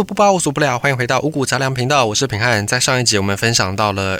[0.00, 0.78] 所不包，无所不了。
[0.78, 2.66] 欢迎回到五谷杂粮频道，我是平汉。
[2.66, 4.18] 在上一集我们分享到了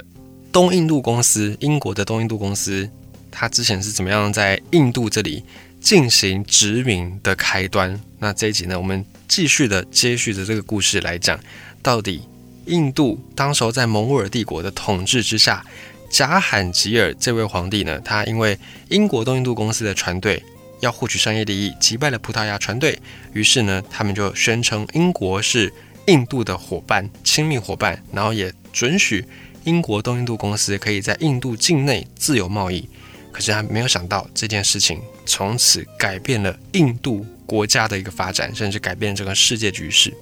[0.52, 2.86] 东印度公司，英国的东印度公司，
[3.30, 5.42] 它之前是怎么样在印度这里
[5.80, 7.98] 进行殖民的开端。
[8.18, 11.40] 那这一集呢，我们继续的接续着这个故事来讲，
[11.80, 12.28] 到底
[12.66, 15.64] 印度当时候在蒙古尔帝国的统治之下，
[16.10, 18.58] 贾罕吉尔这位皇帝呢，他因为
[18.90, 20.44] 英国东印度公司的船队。
[20.80, 22.98] 要获取商业利益，击败了葡萄牙船队。
[23.32, 25.72] 于是呢，他们就宣称英国是
[26.06, 29.24] 印度的伙伴、亲密伙伴，然后也准许
[29.64, 32.88] 英国东印度公司可以在印度境内自由贸易。
[33.30, 40.12] 可是他没有想到，这件事情从此改变了印度国家的一个发展，甚至改变整个世界局势。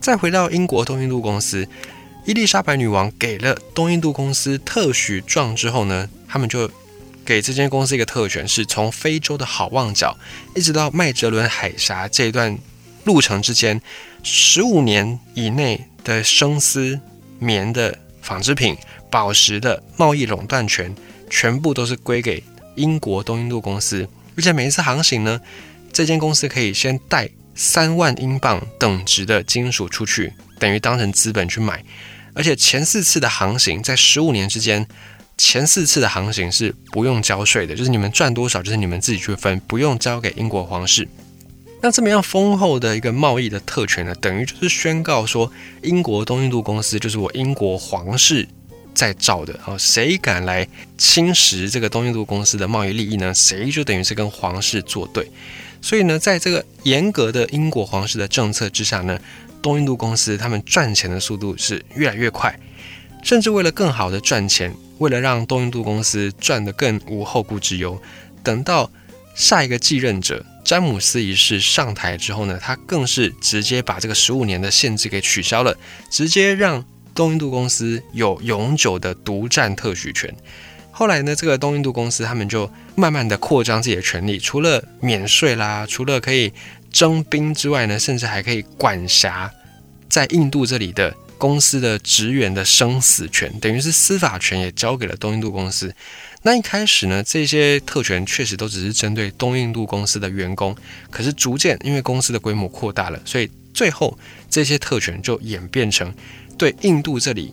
[0.00, 1.66] 再回到英国东印度公司，
[2.24, 6.70] 伊丽莎白女王给了东印度公司特许状之后呢，他们就。
[7.24, 10.16] 给这间公司一个特权，是从非洲的好望角
[10.54, 12.56] 一直到麦哲伦海峡这一段
[13.04, 13.80] 路程之间，
[14.22, 17.00] 十五年以内的生丝、
[17.38, 18.76] 棉的纺织品、
[19.10, 20.94] 宝石的贸易垄断权，
[21.30, 22.42] 全部都是归给
[22.76, 24.06] 英国东印度公司。
[24.36, 25.40] 而且每一次航行呢，
[25.92, 31.82] 这间公司可以先带三万英镑等值的金属出去，等于当成资本去买。
[32.34, 34.86] 而且前四次的航行在十五年之间。
[35.36, 41.08] 前四次的航行是不用交税的，就是你们赚多少，就是你们自己去分，不用交给英国皇室。
[41.82, 45.50] 那这么样丰厚的一个贸易的特权呢，等于就是宣告说，
[45.82, 48.48] 英国东印度公司就是我英国皇室
[48.94, 53.34] 在造的啊，谁敢来侵蚀这个东印度公司的贸易利益呢？
[53.34, 55.30] 谁就等于是跟皇室作对。
[55.82, 59.18] 所以呢，在这个严格的英国皇室的政策之下呢，
[59.60, 62.58] 东印度公司他们赚钱的速度是越来越快，
[63.24, 64.72] 甚至为了更好的赚钱。
[64.98, 68.00] 为了让东印度公司赚得更无后顾之忧，
[68.44, 68.88] 等到
[69.34, 75.76] 下一个继任者詹姆斯一世上台之后呢，他更是直接把这个十五年的限制给取消了，
[76.08, 80.32] 直接让东印度公司有永久的独占特许权。
[80.92, 86.52] 后来呢，这个东印度公司他们就慢慢的扩张自己的权利，除了免税啦，除了可以
[86.92, 89.50] 征兵之外呢，甚至还可以管辖
[90.08, 91.12] 在印度这里的。
[91.38, 95.94] 公司的职员的生死权，等于是司法权也交给了东印度公司。
[96.42, 100.76] 那一开始呢，这些特权确实都只是针对东印度公司的员工。
[101.10, 104.18] 可是逐渐因为公司的规模扩大了，所以最后
[104.50, 106.14] 这些特权就演变成
[106.58, 107.52] 对印度这里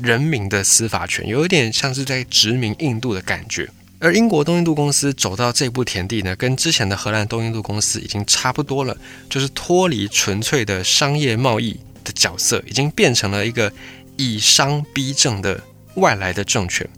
[0.00, 3.68] 人民的司法权，有一点像是在殖民印度的感觉。
[4.00, 8.96] 而英国东印度公司走到这步田地呢，跟之前的荷兰东印度公司已经差不多了，
[9.30, 11.78] 就是脱离纯粹的商业贸易。
[12.02, 13.72] 的角色已经变成了一个
[14.16, 15.62] 以商逼政的
[15.94, 16.88] 外来的政权。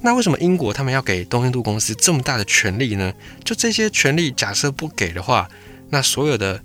[0.00, 3.14] 那为什么英国他们要给东印度公司这么大的权利呢？
[3.44, 5.48] 就这些权利，假设不给的话，
[5.90, 6.62] 那所有的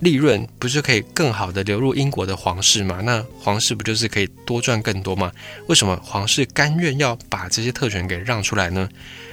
[0.00, 3.00] 利润不是可以更好的流入英国的皇室吗？
[3.02, 5.32] 那皇室不就是可以多赚更多吗？
[5.68, 8.88] 为什么皇室甘愿要把这些特权给让出来呢？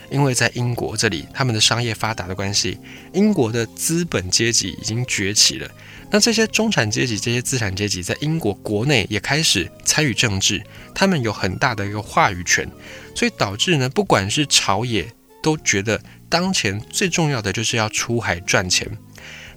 [0.10, 2.78] 因为在英国这里，他们的商业发达的关系，
[3.14, 5.70] 英国的资本阶级已经崛起了。
[6.12, 10.62] 那这些中产阶级、这些资产阶级在英国国内也开始参与政治，
[10.94, 12.70] 他们有很大的一个话语权，
[13.16, 16.00] 所以导致呢，不管是朝野都觉得
[16.30, 18.88] 当前最重要的就是要出海赚钱。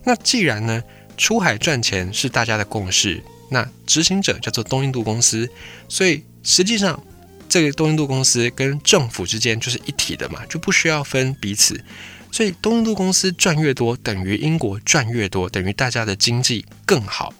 [0.06, 0.80] 那既然呢，
[1.16, 5.50] 出海赚钱是大家的共识，那执行者叫做东印度公司，
[5.88, 7.02] 所以实际上
[7.48, 11.80] 这个东印度公司跟政府之间就是一体的嘛，就不需要分彼此。
[12.30, 17.34] 所以东印度公司赚越多，等于英国赚越多，等于大家的经济更好。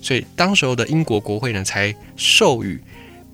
[0.00, 2.80] 所以当时候的英国国会呢，才授予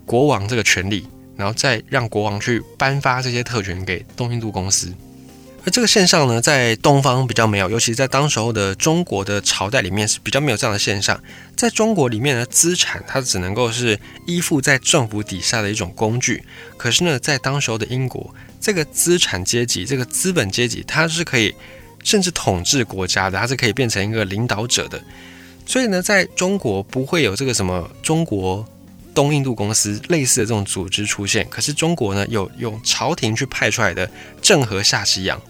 [0.05, 1.07] 国王这个权利，
[1.37, 4.93] 然后再让国王去颁发这些特权给东印度公司。
[5.65, 11.19] 而这个现象呢，在东方比较没有，尤其在当时候的中国的朝代里面是比较没有这样的现象。
[11.55, 16.43] 在中国里面的资产，它只能够是依附在政府底下的一种工具。
[16.77, 21.51] 可是呢，在当时候的英国，这个资产阶级，这个资本阶级，它是可以
[22.03, 25.01] 甚至统治国家的，它是可以变成一个领导者的。
[25.65, 28.63] 所以呢，在中国不会有这个什么中国。
[29.15, 34.11] 东印度公司类似的这种组织出现，可是中国呢有用朝廷去派出来的
[34.41, 35.41] 郑和下西洋。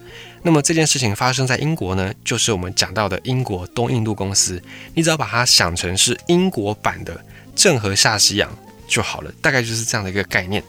[0.45, 4.61] 那么这件事情发生在英国呢，就是我们讲到的英国东印度公司。
[4.93, 7.19] 你只要把它想成是英国版的
[7.55, 8.55] 郑和下西洋
[8.87, 10.63] 就好了，大概就是这样的一个概念。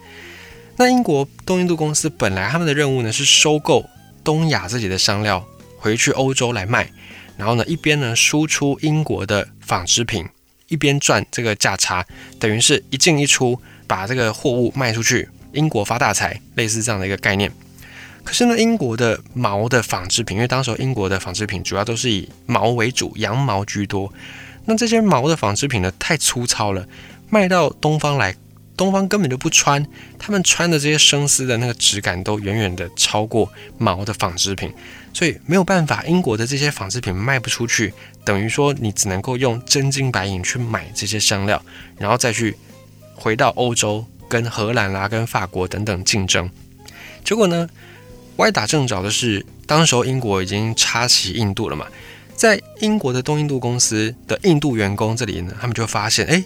[0.78, 3.84] 那英国东印度公司本来他们的任务呢是收购
[4.24, 5.46] 东亚自己的香料
[5.76, 6.90] 回去欧洲来卖，
[7.36, 10.26] 然后呢一边呢输出英国的纺织品。
[10.68, 12.04] 一边赚这个价差，
[12.40, 17.52] 等于是一进一出，把这个货物卖出去，英国发大财，类似这样的一个概念。
[18.26, 24.12] 可是呢，英国的毛的纺织品，因为当时英国的纺织品主要都是以毛为主，羊毛居多。
[24.64, 26.84] 那这些毛的纺织品呢，太粗糙了，
[27.30, 28.34] 卖到东方来，
[28.76, 29.86] 东方根本就不穿，
[30.18, 34.74] 他们穿的这些生丝的那个质感都远远的超过毛的纺织品，
[35.14, 37.94] 所以没有办法，英国的这些纺织品卖不出去，
[38.24, 41.62] 等于说你只能够用真金白银去买这些香料，
[41.96, 42.56] 然后再去
[43.14, 46.50] 回到欧洲跟荷兰啦、跟法国等等竞争。
[47.24, 47.68] 结果呢，
[48.36, 51.86] 歪打正着的是，当时候英国已经插旗印度了嘛。
[52.34, 56.44] 在英国的东印度公司的印度员工这里呢，他们就发现，哎，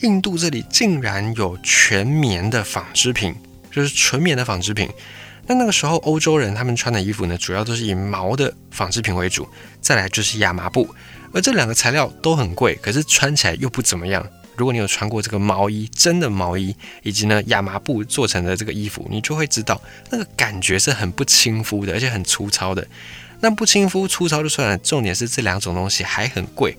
[0.00, 3.34] 印度这里竟然有全棉的纺织品，
[3.70, 4.88] 就是纯棉的纺织品。
[5.46, 9.48] 那那个时候，欧洲人他们穿的衣服呢，主要都是以毛的纺织品为主，
[9.80, 10.88] 再来就是亚麻布，
[11.32, 14.26] 而这两个材料都很贵，可是穿起来又不怎么样。
[14.60, 19.80] 如果你有穿过这个毛衣，真的毛衣，以及呢亚麻布做成的这个衣服，你就会知道
[20.10, 22.86] 那个感觉是很不亲肤的，而且很粗糙的。
[23.40, 26.76] 那不亲肤粗糙就算了，重点是这两种东西还很贵，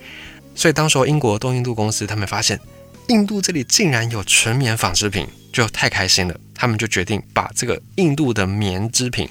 [0.53, 2.59] 所以当时英国东印度公司他们发现
[3.07, 9.27] 印度这里竟然有纯棉纺织品，就太开心了，他们就决定把这个印度的棉织品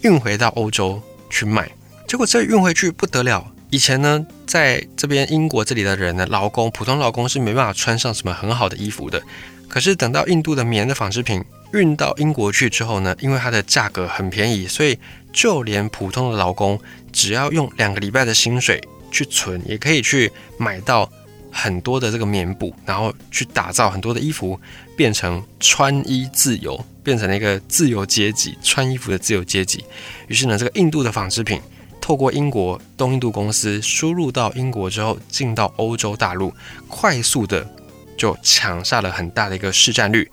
[0.00, 1.70] 运回到欧洲去卖。
[2.08, 9.20] 结果这运回去不得了，以前呢在这边英国这里的人呢，劳工普通劳工是没办法穿上什么很好的衣服的，
[9.68, 14.96] 可是等到印度的棉的纺织品运到英国去之后呢，因为它的价格很便宜，所以
[15.32, 16.80] 就连普通的劳工，
[17.12, 18.80] 只要用两个礼拜的薪水
[19.10, 21.10] 去存，也可以去买到
[21.50, 24.58] 很多的这个棉布，然后去打造很多的衣服，
[24.96, 29.84] 变成穿衣自由，变成了一个自由阶级，穿衣服的自由阶级。
[30.28, 31.60] 于是呢，这个印度的纺织品
[32.06, 36.54] 透过英国东印度公司输入到英国之后，进到欧洲大陆，
[36.86, 37.68] 快速的
[38.16, 40.30] 就抢下了很大的一个市占率。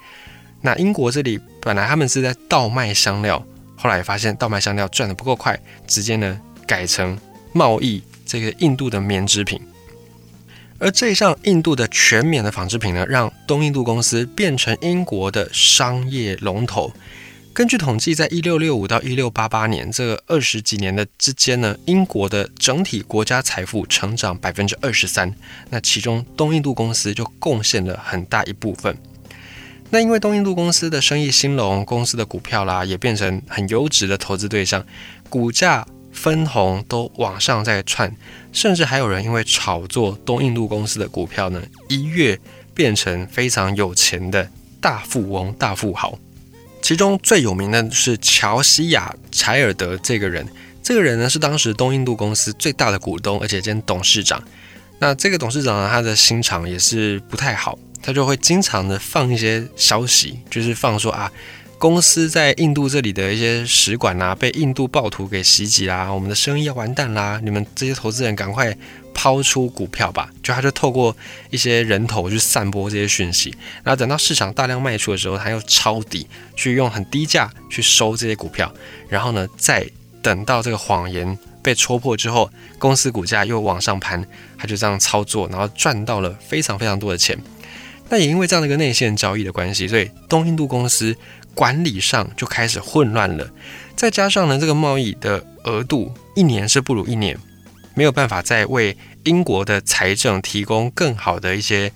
[0.61, 3.43] 那英国这里本来他们是在倒卖香料。
[3.75, 7.17] 后来发现倒卖香料赚的不够快，直接呢改成
[7.53, 9.59] 贸易这个印度的棉织品，
[10.77, 16.93] 而这一项印度的全棉的纺织品呢，让东印度公司变成英国的商业龙头。
[17.53, 25.31] 根据统计，在一六六五到一六八八年这二十几年的之间呢，英国的整体国家财富成长百分之二十三，
[25.69, 28.97] 那其中东印度公司就贡献了很大一部分。
[29.91, 34.83] 那因为东印度公司的生意兴隆，公司的股票啦也变成很优质的投资对象，
[35.29, 38.15] 股价分红都往上在窜，
[38.51, 42.39] 甚至还有人因为炒作东印度公司的股票呢，一跃
[42.73, 44.49] 变成非常有钱的
[44.81, 46.17] 大富翁、大富豪。
[46.83, 50.45] 其中最有名的是乔西亚·柴尔德这个人，
[50.83, 54.43] 这个人呢是当时东印度公司最大的股东，而且兼董事长。
[54.99, 57.79] 那这个董事长呢，他的心肠也是不太好。
[58.01, 61.31] 他就会经常的放一些消息，就是放说啊，
[61.83, 68.73] 公司在印度这里的一些使馆啊，被印度暴徒给袭击啦，我们的生意要完蛋啦，你们这些投资人赶快
[69.13, 70.31] 抛出股票吧。
[70.41, 71.13] 就他就透过
[71.49, 73.53] 一些人头去散播这些讯息，
[73.83, 76.25] 然后等到市场大量卖出的时候，他又抄底，
[76.55, 78.73] 去用很低价去收这些股票，
[79.09, 79.85] 然后呢，再
[80.21, 84.25] 等到这个谎言被戳破之后，公司股价又往上攀，
[84.57, 87.37] 他就这样操作，然后赚到了非常非常多的钱。
[88.09, 91.15] 那也因为这样的一个内线交易的关系，所以东印度公司
[91.53, 93.49] 管理上就开始混乱了。
[93.95, 97.37] 再加上呢，这个贸易的额度一年是不如一年，
[97.95, 101.91] 没有办法再为英国的财政提供更好的一些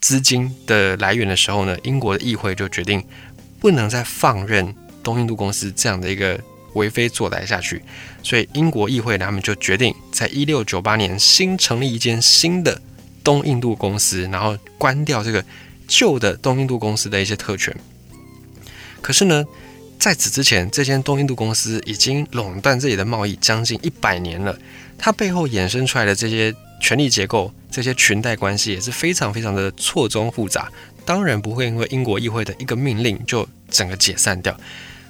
[0.00, 3.04] 资金的来源的时候呢，英国的议会就决定
[3.60, 6.40] 不能再放任东印度公司这样的一个
[6.74, 7.82] 为非作歹下去。
[8.22, 12.80] 所以英国议会，他们就决定在一六九八年新成立一间新的。
[13.26, 15.44] 东印度公司，然后关掉这个
[15.88, 17.76] 旧的东印度公司的一些特权。
[19.00, 19.44] 可是呢，
[19.98, 24.56] 在此之前，这间东印度公司已经垄断这里的贸易将近一百年了。
[24.98, 30.70] 它背后衍生出来的这些权力结构、这些裙带关系也是非常非常的错综复杂。
[31.04, 34.58] 当然不会因为英国议会的一个命令就整个解散掉。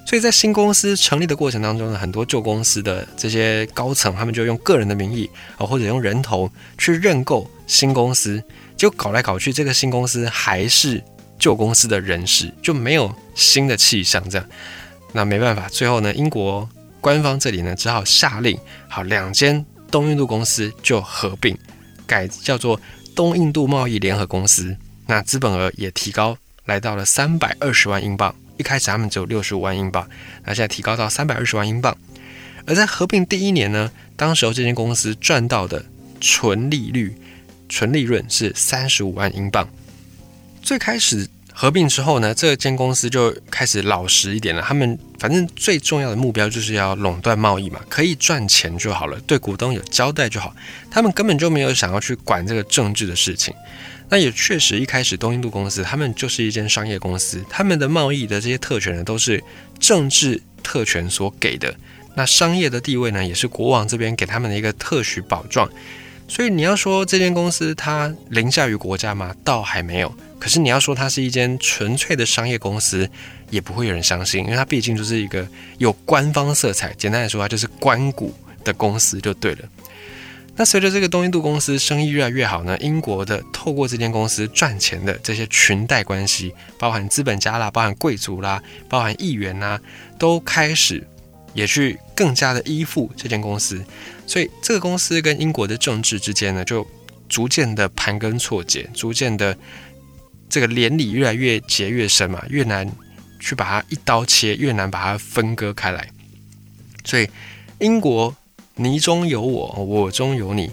[0.06, 8.40] 所以在新公司成立的过程当中呢，很多旧公司的这些高层，他们就用个人的名义啊，或者用人头去认购新公司，
[8.76, 11.02] 就搞来搞去，这个新公司还是
[11.38, 14.22] 旧公司的人士，就没有新的气象。
[14.28, 14.48] 这样，
[15.12, 16.68] 那没办法，最后呢，英国
[17.00, 21.56] 官方这里呢，只好下令，好，两间东印度公司就合并，
[22.06, 22.80] 改叫做
[23.14, 24.76] 东印度贸易联合公司，
[25.06, 28.34] 那资本额也提高，来到了三百二十万英镑。
[28.58, 30.08] 一开始他们只有六十五万英镑，
[30.44, 31.96] 那现在提高到三百二十万英镑。
[32.66, 35.84] 而在合并第一年呢，当时候这间公司赚到的
[36.20, 37.14] 纯利率、
[37.68, 39.68] 纯利润是三十五万英镑。
[40.66, 44.60] 最开始合并之后呢，这间公司就开始老实一点了。
[44.60, 50.52] 他们反正最重要的目标就是要垄断贸易嘛，可以赚钱就好了，对股东有交代就好。
[50.90, 53.54] 他们根本就没有想要去管这个政治的事情。
[54.08, 59.40] 那也确实，一开始东印度公司他们就是一间商业公司，他们的贸易的这些特权呢，都是
[59.78, 61.72] 政治特权所给的。
[62.16, 65.70] 那商业的地位呢，也是国王这边给他们的一个特许保障。
[66.26, 69.32] 所以你要说这间公司它凌驾于国家吗？
[69.44, 70.12] 倒还没有。
[70.38, 73.08] 可是你要说它是一间纯粹的商业公司，
[73.50, 75.46] 也不会有人相信，因为它毕竟就是一个
[75.78, 76.92] 有官方色彩。
[76.94, 79.68] 简单来说，它就是官股的公司就对了。
[80.58, 89.78] 那随着这个东印度公司生意越来越好呢，英国的透过这间公司赚钱的这些裙带关系，包含资本家啦，包含贵族啦，包含议员呐，
[90.18, 91.06] 都开始
[91.54, 93.84] 也去更加的依附这间公司。
[94.26, 96.86] 所以这个公司跟英国的政治之间呢，就
[97.28, 99.56] 逐渐的盘根错节，逐渐的。
[100.48, 102.90] 这个连理越来越结越深嘛，越难
[103.40, 106.08] 去把它一刀切，越难把它分割开来。
[107.04, 107.28] 所以
[107.78, 108.34] 英国
[108.74, 110.70] 你中有我，我中有你，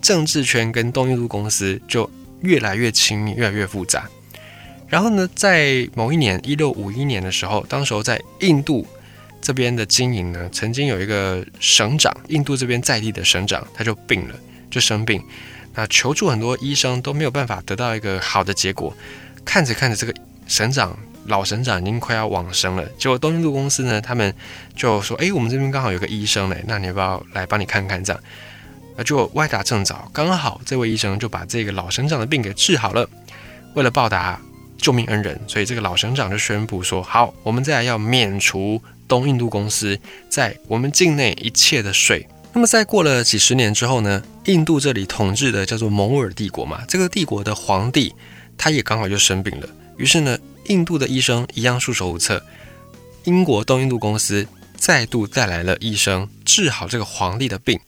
[0.00, 4.08] 政治圈跟东印度公司就越来越亲密，越来越复杂。
[4.88, 8.86] 然后呢，在某一年一六五一年的时候，当时候在印度
[9.40, 14.34] 这边的经营呢，曾经有一个省长，印度这边在地的省长，他就病了，
[14.70, 15.22] 就生病。
[15.74, 18.94] 那求助很多医生都没有办法得到一个好的结果，
[19.44, 20.14] 看着看着，这个
[20.46, 22.84] 省长老省长已经快要往生了。
[22.98, 24.34] 结果东印度公司呢，他们
[24.76, 28.22] 就说：“哎，我们这边刚好有个医生嘞，那你要不要来帮你看看？”这样，
[28.96, 33.08] 那就歪打正着，刚好这位医生就把这个老省长的病给治好了。
[33.74, 34.38] 为了报答
[34.76, 39.98] 救命恩人，所以这个老省长就宣布说：“好，我们再来要免除东印度公司
[40.28, 48.14] 在我们境内一切的税。”那么在过了几十年之后呢，印度这里统治的叫做蒙尔帝国嘛，这个帝国的皇帝
[48.58, 52.44] 他也刚好就生病了，于是呢，印度的医生一样束手无策，
[53.24, 57.80] 英国东印度公司再度带来了医生治好这个皇帝的病。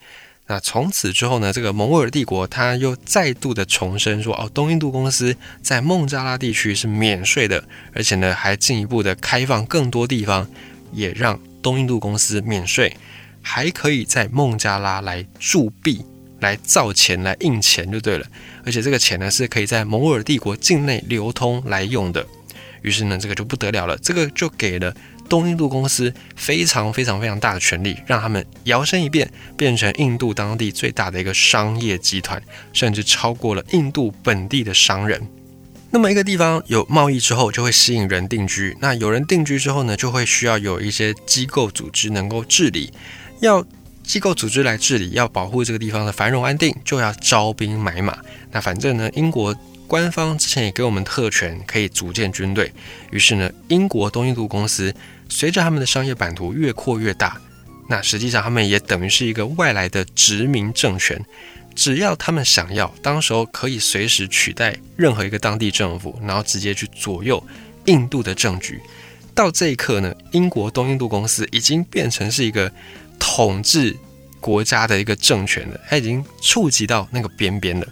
[0.46, 7.62] 那从此之后呢，这个蒙尔帝国他又再度的重申说，哦，东印度公司在孟加拉地区是免税的，
[7.94, 10.48] 而且呢还进一步的开放更多地方，
[10.92, 12.96] 也让东印度公司免税。
[13.46, 16.02] 还可以在孟加拉来铸币、
[16.40, 18.26] 来造钱、来印钱就对了，
[18.64, 22.26] 而且这个钱呢是可以在蒙尔帝国境内流通来用的。
[22.80, 24.94] 于是呢，这个就不得了了，这个就给了
[25.28, 35.20] 东印度公司非常非常非常大的权力，让他们摇身一变，变成印度当地最大的一个商业集团，甚至超过了印度本地的商人。
[35.90, 38.76] 那么一个地方有贸易之后，就会吸引人定居。
[38.80, 42.92] 那有人定居之后呢，就会需要有一些机构组织能够治理。
[43.40, 43.64] 要
[44.02, 48.18] 机构组织来治理，要保护这个地方的繁荣安定，就要招兵买马。
[48.52, 49.54] 那反正呢，英国
[49.86, 52.72] 官方之前也给我们特权，可以组建军队。
[53.10, 54.94] 于是呢，英国东印度公司
[55.28, 57.40] 随着他们的商业版图越扩越大，
[57.88, 61.22] 那实际上他们也等于是一个外来的殖民政权。
[61.74, 67.42] 只要他们想要，当时候可以随时取代任何一个当地政府，然后直接去左右
[67.86, 68.80] 印度的政局。
[69.34, 72.70] 到这一刻呢，英国东印度公司已经变成是一个。
[73.26, 73.96] 统治
[74.38, 77.86] 国家的一个政权了，他已经触及到那个边边了。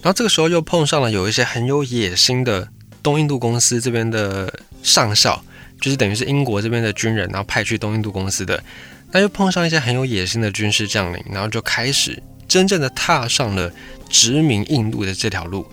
[0.00, 2.66] 然后这个时候又碰上了有一些很有野心的
[3.02, 4.50] 东印度公司这边的
[4.82, 5.38] 上校，
[5.78, 8.64] 就是等于是英国这边的军人，然后派去东印度公司的，
[9.12, 13.70] 那又碰上一些很有野心的军事将领，然后就开始真正的踏上了
[14.08, 15.70] 殖民印度的这条路。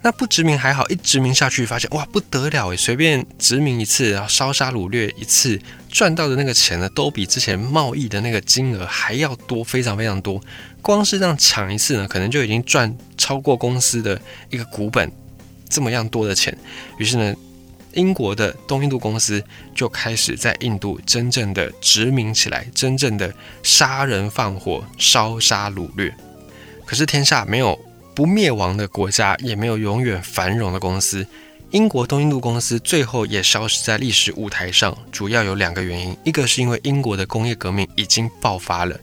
[0.00, 10.40] 那不殖民还好，一殖民下去，发现哇不得了诶，随便殖民一次，然后烧杀掳掠一次，赚到的那个钱呢，都比之前贸易的那个金额还要多，非常非常多。
[10.80, 15.10] 光是这样抢一次呢，可能就已经赚超过公司的一个股本
[15.68, 16.56] 这么样多的钱。
[16.98, 17.34] 于是呢，
[17.94, 19.42] 英国的东印度公司
[19.74, 26.14] 就开始在印度真正的殖民起来，真正的杀人放火、烧杀掳掠。
[26.86, 27.76] 可是天下没有。
[28.18, 31.24] 不灭亡的国家，也没有永远繁荣的公司。
[31.70, 38.98] 英国东印度公司最后也消失在历史舞台上，主要有两个原因：一个是因为英国的工业革命已经爆发了。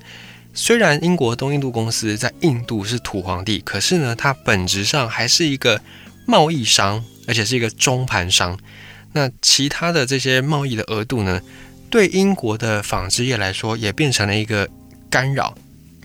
[0.53, 5.79] 虽然英国东印度公司在印度是土皇帝，可是呢，它本质上还是一个
[6.25, 8.59] 贸易商，而且是一个中盘商。
[9.13, 11.39] 那其他的这些贸易的额度呢，
[11.89, 14.67] 对英国的纺织业来说，也变成了一个
[15.09, 15.55] 干扰。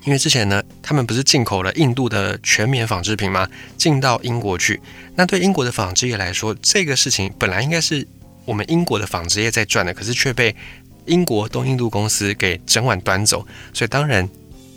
[0.05, 3.49] 因为之前呢，他们不是进口了印度的全棉纺织品吗？
[3.77, 4.81] 进到英国去，
[5.15, 8.07] 那对英国的纺织业来说，这个事情本来应该是
[8.45, 10.57] 我们英国的纺织业在赚的，可是却被
[11.05, 14.29] 英国东印度公司给整碗端走，所以当然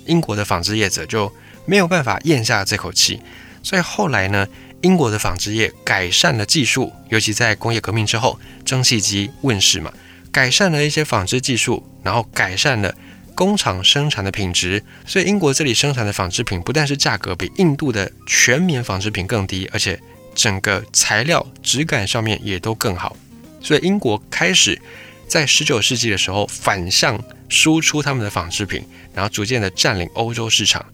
[0.05, 1.31] 英国的纺织业者就
[1.65, 3.21] 没有办法咽下这口气。
[3.61, 4.45] 所以后来呢，
[4.81, 9.93] 英国的纺织业改善了技术，尤其在工业革命之后，蒸汽机问世嘛，
[10.33, 12.93] 改善了一些纺织技术，然后改善了
[13.35, 14.83] 工厂生产的品质。
[15.05, 19.99] 所以英国这里生产的纺织品不但是价格比印度的全棉纺织品更低，而且
[20.33, 23.15] 整个材料质感上面也都更好。
[23.61, 24.81] 所以英国开始
[25.27, 30.85] 在十九世纪的时候反向输出他们的纺织品，然后逐渐的占领欧洲市场。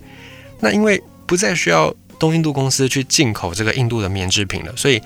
[0.59, 1.95] 那因为不再需要。
[2.19, 5.01] 东印度公司去进口这个印度的棉织品了，所以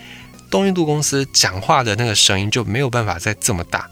[0.49, 3.87] 东印度公司讲话的那个声音就没有办法再这么大。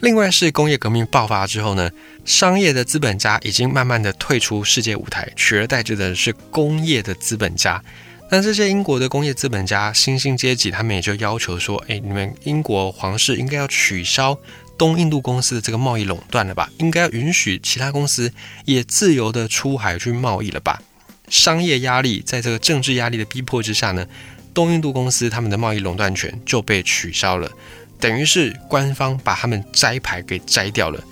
[0.00, 1.90] 另外是工业革命爆发之后呢，
[2.24, 7.82] 商业的资本家已经慢慢的退出世界舞台，取而代之的是工业的资本家。
[8.30, 14.38] 那这些英国的工业资本家、新兴阶级，他们也就要求说：，哎，你们英国皇室应该要取消
[14.76, 16.70] 东印度公司的这个贸易垄断了吧？
[16.78, 18.32] 应该要允许其他公司
[18.66, 20.80] 也自由的出海去贸易了吧？
[21.28, 24.06] 商业压力在这个政治压力的逼迫之下呢，
[24.54, 27.50] 东印度公司他们的贸易垄断权就被取消了，
[27.98, 31.02] 等于是官方把他们摘牌给摘掉了。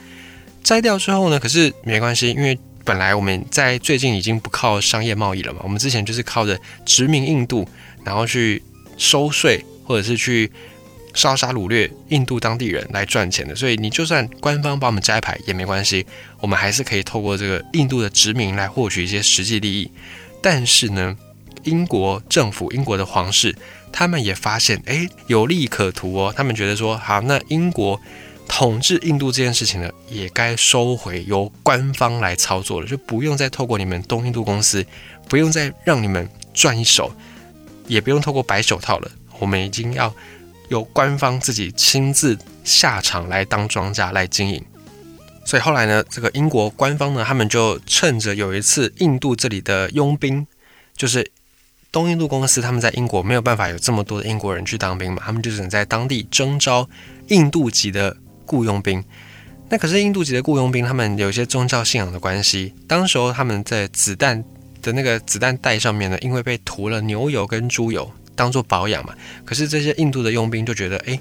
[0.63, 7.69] 摘掉之后呢，可是没关系，因为本来我们在最近已经不靠商业贸易了嘛，我们之前就是靠着殖民印度，
[8.05, 8.63] 然后去
[8.97, 10.51] 收税或者是去。
[11.15, 16.05] 烧杀掳掠印度当地人来赚钱的，所以你就算官方把我们摘牌也没关系，
[16.41, 19.91] 我们还是可以透过这个印度的殖民来获取一些实际利益。
[20.43, 21.17] 但是呢，
[21.63, 23.57] 英国政府、英国的皇室，
[23.93, 26.35] 他们也发现，哎，有利可图哦。
[26.37, 28.01] 他们觉得说，好，那英国
[28.47, 34.85] 统治印度这件事情呢，也该收回由官方来操作了，就不用再透过你们东印度公司，
[35.29, 37.13] 不用再让你们赚一手，
[37.87, 40.15] 也不用透过白手套了，我们已经要。
[40.69, 44.61] 由官方自己亲自下场来当庄家来经营，
[45.45, 50.45] 所以后来呢，这个英国官方呢，他们就趁着有一次印度这里的佣兵，
[50.97, 51.31] 就是
[51.97, 56.87] 东印度公司，他们在英国没有办法有这么多的英国人去当兵嘛，他们就只能在当地征召
[57.29, 59.03] 印度籍的雇佣兵。
[59.71, 64.45] 那可是印度籍的雇佣兵，他们有一些宗教信仰的关系，当时候他们在子弹
[64.83, 68.13] 的那个子弹袋上面呢，因为被涂了牛油跟猪油。
[68.35, 69.15] 当做保养嘛，
[69.47, 71.19] 可是这些印度的佣兵就觉得，哎，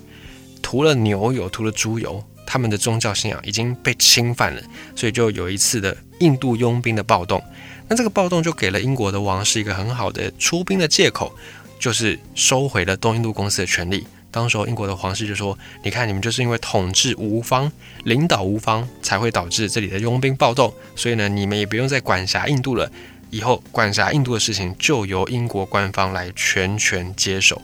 [0.62, 4.62] 涂了牛油，涂了猪油，他们的宗教信仰已经被侵犯了，
[4.94, 7.42] 所以就有一次的印度佣兵的暴动。
[7.88, 11.36] 那这个暴动就给了英国的王室一个很好的出兵的借口，
[11.80, 14.06] 就是收回了东印度公司的权利。
[14.32, 17.72] 当时候英国的皇室就说：“你看，你们就是因为统治无方、
[18.04, 22.92] 领导无方，才会导致这里的佣兵暴动，所以呢，你们也不用再管辖印度了。”
[23.32, 27.62] 以后管辖印度的事情就由英国官方来全权接手。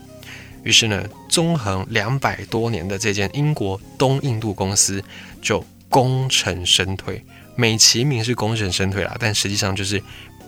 [0.63, 5.03] 于是呢，纵横两百多年的这间英国东印度公司
[5.41, 7.23] 就功成身退，
[7.55, 10.01] 美其名是功成身退啦，但实际上就是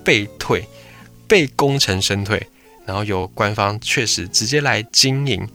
[0.04, 0.66] 被退、
[1.28, 2.46] 被功成身退。
[2.86, 5.48] 然后由官方确实直接来经营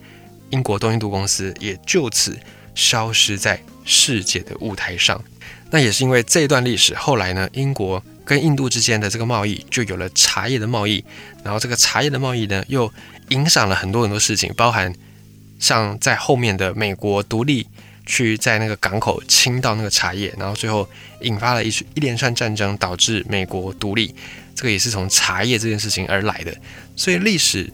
[0.51, 2.39] 英国东印度公司，也就此
[2.75, 5.23] 消失在世界的舞台上。
[5.71, 8.03] 那也是因为这一段历史，后来呢，英国。
[8.29, 11.03] 跟印度之间的这个贸易就有了茶叶的贸易，
[11.43, 12.93] 然后这个茶叶的贸易呢，又
[13.31, 14.95] 影响了很多很多事情，包含
[15.59, 17.67] 像在后面的美国独立
[18.09, 20.89] 去在那个港口倾倒那个茶叶，然后最后
[21.21, 24.13] 引发了一一连串战争，导致美国独立，
[24.55, 26.57] 这个也是从茶叶这件事情而来的。
[26.97, 27.71] 所以历史，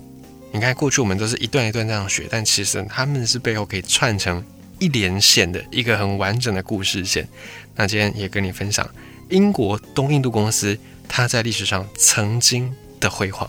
[0.52, 4.44] 你看过去我们都是一段一段这样学，但其实他们是背后可以串成
[4.80, 7.26] 一连线的一个很完整的故事线。
[7.76, 8.86] 那今天也跟你分享。
[9.30, 10.76] 英国东印度公司，
[11.08, 12.70] 它在历史上曾经
[13.00, 13.48] 的辉煌。